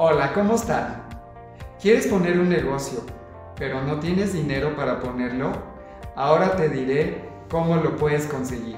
Hola, 0.00 0.32
¿cómo 0.32 0.54
están? 0.54 1.02
¿Quieres 1.82 2.06
poner 2.06 2.38
un 2.38 2.48
negocio, 2.48 3.00
pero 3.56 3.82
no 3.82 3.98
tienes 3.98 4.32
dinero 4.32 4.76
para 4.76 5.00
ponerlo? 5.00 5.50
Ahora 6.14 6.54
te 6.54 6.68
diré 6.68 7.28
cómo 7.50 7.74
lo 7.74 7.96
puedes 7.96 8.24
conseguir. 8.26 8.76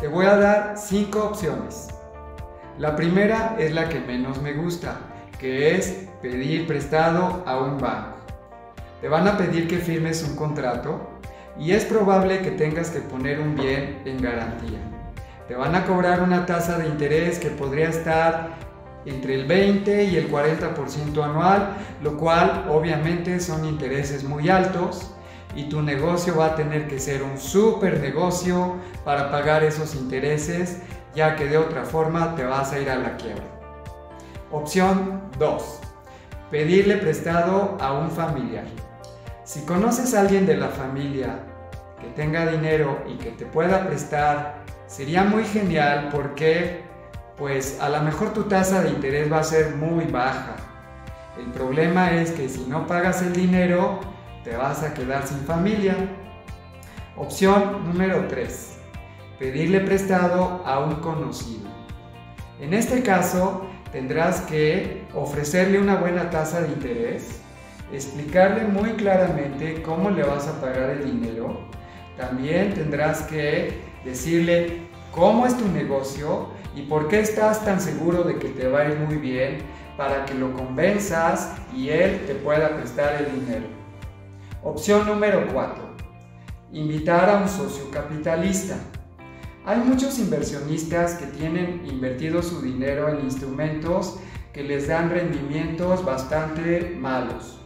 Te 0.00 0.08
voy 0.08 0.26
a 0.26 0.34
dar 0.34 0.74
cinco 0.76 1.22
opciones. 1.22 1.86
La 2.80 2.96
primera 2.96 3.54
es 3.56 3.72
la 3.72 3.88
que 3.88 4.00
menos 4.00 4.42
me 4.42 4.54
gusta, 4.54 4.96
que 5.38 5.76
es 5.76 6.08
pedir 6.20 6.66
prestado 6.66 7.44
a 7.46 7.58
un 7.58 7.78
banco. 7.78 8.16
Te 9.00 9.08
van 9.08 9.28
a 9.28 9.38
pedir 9.38 9.68
que 9.68 9.78
firmes 9.78 10.24
un 10.28 10.34
contrato 10.34 10.98
y 11.56 11.70
es 11.70 11.84
probable 11.84 12.40
que 12.40 12.50
tengas 12.50 12.90
que 12.90 12.98
poner 12.98 13.38
un 13.38 13.54
bien 13.54 14.02
en 14.04 14.20
garantía. 14.20 14.80
Te 15.48 15.54
van 15.54 15.74
a 15.74 15.84
cobrar 15.84 16.22
una 16.22 16.46
tasa 16.46 16.78
de 16.78 16.86
interés 16.88 17.38
que 17.38 17.50
podría 17.50 17.90
estar 17.90 18.50
entre 19.04 19.34
el 19.34 19.46
20 19.46 20.04
y 20.04 20.16
el 20.16 20.30
40% 20.30 21.22
anual, 21.22 21.76
lo 22.02 22.16
cual 22.16 22.66
obviamente 22.70 23.38
son 23.40 23.66
intereses 23.66 24.24
muy 24.24 24.48
altos 24.48 25.10
y 25.54 25.68
tu 25.68 25.82
negocio 25.82 26.36
va 26.36 26.46
a 26.46 26.56
tener 26.56 26.88
que 26.88 26.98
ser 26.98 27.22
un 27.22 27.38
super 27.38 28.00
negocio 28.00 28.76
para 29.04 29.30
pagar 29.30 29.62
esos 29.62 29.94
intereses, 29.94 30.80
ya 31.14 31.36
que 31.36 31.44
de 31.44 31.58
otra 31.58 31.84
forma 31.84 32.34
te 32.34 32.44
vas 32.44 32.72
a 32.72 32.78
ir 32.78 32.88
a 32.88 32.96
la 32.96 33.16
quiebra. 33.16 33.44
Opción 34.50 35.20
2. 35.38 35.80
Pedirle 36.50 36.96
prestado 36.96 37.76
a 37.80 37.92
un 37.92 38.10
familiar. 38.10 38.64
Si 39.44 39.60
conoces 39.66 40.14
a 40.14 40.20
alguien 40.20 40.46
de 40.46 40.56
la 40.56 40.68
familia 40.68 41.40
que 42.00 42.06
tenga 42.08 42.46
dinero 42.46 43.04
y 43.06 43.18
que 43.18 43.30
te 43.30 43.44
pueda 43.44 43.86
prestar, 43.86 44.64
sería 44.94 45.24
muy 45.24 45.44
genial 45.44 46.10
porque 46.12 46.82
pues 47.36 47.80
a 47.80 47.88
lo 47.88 48.00
mejor 48.02 48.32
tu 48.32 48.44
tasa 48.44 48.80
de 48.80 48.90
interés 48.90 49.32
va 49.32 49.40
a 49.40 49.42
ser 49.42 49.74
muy 49.74 50.04
baja. 50.04 50.54
El 51.36 51.46
problema 51.46 52.12
es 52.12 52.30
que 52.30 52.48
si 52.48 52.60
no 52.68 52.86
pagas 52.86 53.20
el 53.22 53.32
dinero, 53.32 53.98
te 54.44 54.56
vas 54.56 54.84
a 54.84 54.94
quedar 54.94 55.26
sin 55.26 55.38
familia. 55.38 55.96
Opción 57.16 57.84
número 57.84 58.28
3. 58.28 58.78
Pedirle 59.40 59.80
prestado 59.80 60.62
a 60.64 60.78
un 60.78 60.94
conocido. 60.96 61.68
En 62.60 62.72
este 62.72 63.02
caso, 63.02 63.66
tendrás 63.90 64.42
que 64.42 65.02
ofrecerle 65.12 65.80
una 65.80 65.96
buena 65.96 66.30
tasa 66.30 66.60
de 66.60 66.68
interés 66.68 67.40
explicarle 67.92 68.64
muy 68.68 68.90
claramente 68.92 69.82
cómo 69.82 70.10
le 70.10 70.22
vas 70.22 70.46
a 70.46 70.60
pagar 70.60 70.90
el 70.90 71.04
dinero. 71.04 71.68
También 72.16 72.74
tendrás 72.74 73.22
que 73.22 73.72
decirle 74.04 74.82
cómo 75.10 75.46
es 75.46 75.56
tu 75.56 75.66
negocio 75.68 76.48
y 76.76 76.82
por 76.82 77.08
qué 77.08 77.20
estás 77.20 77.64
tan 77.64 77.80
seguro 77.80 78.22
de 78.22 78.38
que 78.38 78.48
te 78.48 78.68
va 78.68 78.80
a 78.80 78.88
ir 78.88 78.98
muy 78.98 79.16
bien 79.16 79.58
para 79.96 80.24
que 80.24 80.34
lo 80.34 80.52
convenzas 80.52 81.54
y 81.74 81.88
él 81.88 82.24
te 82.26 82.34
pueda 82.34 82.76
prestar 82.76 83.22
el 83.22 83.40
dinero. 83.40 83.66
Opción 84.62 85.06
número 85.06 85.46
4. 85.52 85.94
Invitar 86.72 87.28
a 87.30 87.38
un 87.38 87.48
socio 87.48 87.90
capitalista. 87.90 88.76
Hay 89.66 89.78
muchos 89.78 90.18
inversionistas 90.18 91.14
que 91.14 91.26
tienen 91.26 91.86
invertido 91.86 92.42
su 92.42 92.60
dinero 92.60 93.08
en 93.08 93.20
instrumentos 93.20 94.18
que 94.52 94.62
les 94.62 94.88
dan 94.88 95.10
rendimientos 95.10 96.04
bastante 96.04 96.96
malos. 96.98 97.60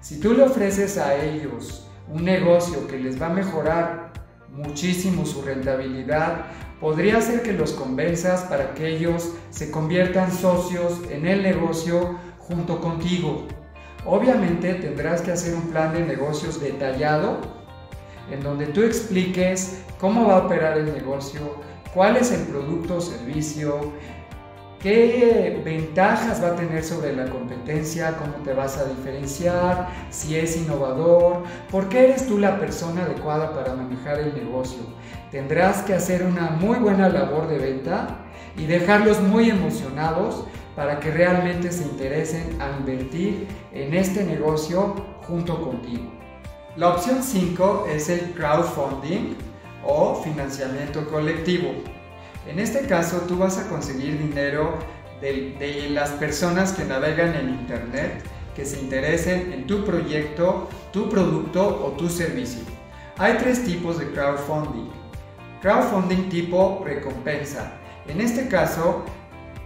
Si 0.00 0.20
tú 0.20 0.34
le 0.34 0.42
ofreces 0.42 0.98
a 0.98 1.16
ellos 1.16 1.87
un 2.12 2.24
negocio 2.24 2.86
que 2.86 2.98
les 2.98 3.20
va 3.20 3.26
a 3.26 3.30
mejorar 3.30 4.12
muchísimo 4.50 5.26
su 5.26 5.42
rentabilidad, 5.42 6.46
podría 6.80 7.20
ser 7.20 7.42
que 7.42 7.52
los 7.52 7.72
convenzas 7.72 8.42
para 8.42 8.74
que 8.74 8.88
ellos 8.88 9.34
se 9.50 9.70
conviertan 9.70 10.32
socios 10.32 11.00
en 11.10 11.26
el 11.26 11.42
negocio 11.42 12.18
junto 12.38 12.80
contigo. 12.80 13.46
Obviamente 14.06 14.74
tendrás 14.74 15.20
que 15.20 15.32
hacer 15.32 15.54
un 15.54 15.68
plan 15.68 15.92
de 15.92 16.04
negocios 16.04 16.60
detallado 16.60 17.40
en 18.30 18.42
donde 18.42 18.66
tú 18.66 18.82
expliques 18.82 19.82
cómo 20.00 20.26
va 20.26 20.36
a 20.36 20.46
operar 20.46 20.78
el 20.78 20.92
negocio, 20.92 21.40
cuál 21.94 22.16
es 22.16 22.30
el 22.30 22.42
producto 22.42 22.96
o 22.96 23.00
servicio, 23.00 23.92
¿Qué 24.80 25.60
ventajas 25.64 26.40
va 26.40 26.50
a 26.50 26.54
tener 26.54 26.84
sobre 26.84 27.12
la 27.12 27.28
competencia? 27.28 28.16
¿Cómo 28.16 28.34
te 28.44 28.52
vas 28.52 28.78
a 28.78 28.84
diferenciar? 28.84 29.88
Si 30.10 30.36
es 30.36 30.56
innovador. 30.56 31.42
¿Por 31.68 31.88
qué 31.88 32.04
eres 32.04 32.28
tú 32.28 32.38
la 32.38 32.60
persona 32.60 33.02
adecuada 33.02 33.52
para 33.52 33.74
manejar 33.74 34.20
el 34.20 34.32
negocio? 34.36 34.78
Tendrás 35.32 35.82
que 35.82 35.94
hacer 35.94 36.22
una 36.22 36.50
muy 36.50 36.78
buena 36.78 37.08
labor 37.08 37.48
de 37.48 37.58
venta 37.58 38.18
y 38.56 38.66
dejarlos 38.66 39.20
muy 39.20 39.50
emocionados 39.50 40.44
para 40.76 41.00
que 41.00 41.10
realmente 41.10 41.72
se 41.72 41.82
interesen 41.82 42.62
a 42.62 42.70
invertir 42.78 43.48
en 43.72 43.94
este 43.94 44.22
negocio 44.22 44.94
junto 45.26 45.60
contigo. 45.60 46.04
La 46.76 46.90
opción 46.90 47.24
5 47.24 47.88
es 47.92 48.08
el 48.08 48.32
crowdfunding 48.32 49.34
o 49.84 50.14
financiamiento 50.22 51.04
colectivo. 51.08 51.72
En 52.48 52.58
este 52.58 52.86
caso, 52.86 53.18
tú 53.28 53.36
vas 53.36 53.58
a 53.58 53.68
conseguir 53.68 54.18
dinero 54.18 54.78
de, 55.20 55.88
las 55.90 56.08
personas 56.12 56.72
que 56.72 56.82
navegan 56.82 57.34
en 57.34 57.50
Internet, 57.50 58.22
que 58.56 58.64
se 58.64 58.80
interesen 58.80 59.52
en 59.52 59.66
tu 59.66 59.84
proyecto, 59.84 60.66
tu 60.90 61.10
producto 61.10 61.62
o 61.84 61.90
tu 61.92 62.08
servicio. 62.08 62.62
Hay 63.18 63.34
tres 63.34 63.62
tipos 63.64 63.98
de 63.98 64.10
crowdfunding. 64.12 64.88
Crowdfunding 65.60 66.30
tipo 66.30 66.82
recompensa. 66.86 67.70
En 68.06 68.22
este 68.22 68.48
caso, 68.48 69.04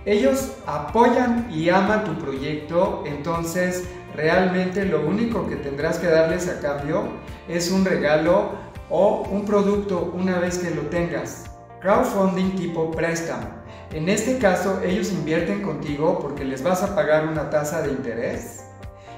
ellos 0.05 0.55
apoyan 0.67 1.49
y 1.53 1.69
aman 1.69 2.05
tu 2.05 2.15
proyecto, 2.19 3.05
entonces 3.07 3.85
realmente 4.17 4.85
lo 4.85 5.07
único 5.07 5.49
que 5.49 5.55
tendrás 5.55 6.01
que 6.01 6.09
darles 6.09 6.49
a 6.49 6.59
cambio 6.59 7.05
es 7.49 7.71
un 7.71 7.85
regalo 7.85 8.51
o 8.91 9.23
un 9.31 9.45
producto 9.45 10.13
una 10.17 10.41
vez 10.41 10.59
que 10.59 10.75
lo 10.75 10.83
tengas. 10.83 11.52
Crowdfunding 11.83 12.55
tipo 12.55 12.93
préstamo. 12.93 13.49
En 13.91 14.09
este 14.09 14.39
caso, 14.39 14.81
ellos 14.85 15.11
invierten 15.11 15.63
contigo 15.63 16.21
porque 16.21 16.45
les 16.45 16.63
vas 16.63 16.81
a 16.85 16.95
pagar 16.95 17.27
una 17.27 17.51
tasa 17.51 17.83
de 17.83 17.91
interés 17.91 18.65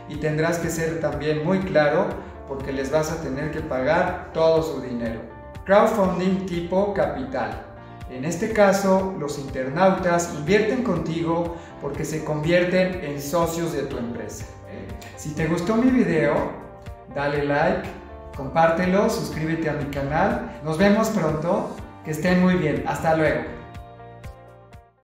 y 0.08 0.16
tendrás 0.16 0.56
que 0.58 0.70
ser 0.70 0.98
también 0.98 1.44
muy 1.44 1.58
claro 1.58 2.06
porque 2.48 2.72
les 2.72 2.90
vas 2.90 3.12
a 3.12 3.20
tener 3.20 3.50
que 3.50 3.60
pagar 3.60 4.30
todo 4.32 4.62
su 4.62 4.80
dinero. 4.80 5.20
Crowdfunding 5.66 6.46
tipo 6.46 6.94
capital. 6.94 7.66
En 8.08 8.24
este 8.24 8.54
caso, 8.54 9.14
los 9.18 9.38
internautas 9.38 10.32
invierten 10.34 10.84
contigo 10.84 11.56
porque 11.82 12.06
se 12.06 12.24
convierten 12.24 13.04
en 13.04 13.20
socios 13.20 13.74
de 13.74 13.82
tu 13.82 13.98
empresa. 13.98 14.46
Si 15.16 15.34
te 15.34 15.48
gustó 15.48 15.76
mi 15.76 15.90
video, 15.90 16.34
dale 17.14 17.44
like, 17.44 17.86
compártelo, 18.34 19.10
suscríbete 19.10 19.68
a 19.68 19.74
mi 19.74 19.84
canal. 19.90 20.60
Nos 20.64 20.78
vemos 20.78 21.10
pronto. 21.10 21.76
Que 22.04 22.10
estén 22.10 22.40
muy 22.42 22.54
bien. 22.54 22.84
Hasta 22.86 23.16
luego. 23.16 23.63